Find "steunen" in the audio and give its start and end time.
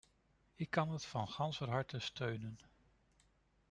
1.99-2.59